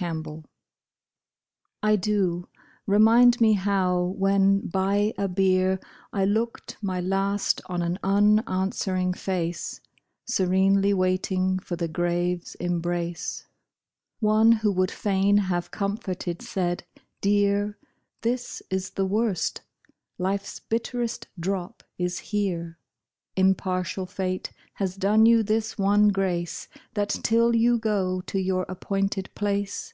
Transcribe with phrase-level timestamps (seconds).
[0.00, 0.44] REMEMBRANCE
[1.84, 2.48] I DO
[2.84, 5.78] remind me how, when, by a bier,
[6.12, 9.80] I looked my last on an unanswering face
[10.26, 13.46] Serenely waiting for the grave's embrace,
[14.18, 16.82] One who would fain have comforted said:"
[17.20, 17.78] Dear,
[18.22, 19.60] This is the worst.
[20.18, 22.78] Life's bitterest drop is here.
[23.36, 29.28] Impartial fate has done you this one grace, That till you go to your appointed
[29.34, 29.92] place.